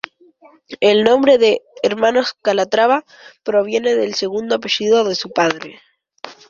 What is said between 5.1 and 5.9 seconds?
su padre.